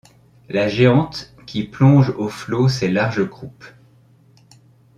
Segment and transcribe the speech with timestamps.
[0.49, 3.65] La géante qui plonge aux flots ses larges croupes